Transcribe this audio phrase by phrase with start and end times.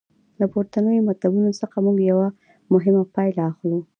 [0.39, 2.27] له پورتنیو مطالبو څخه موږ یوه
[2.73, 3.79] مهمه پایله اخلو.